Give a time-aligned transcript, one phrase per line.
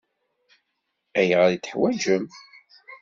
[1.19, 2.25] Ayɣer i t-teḥwaǧem?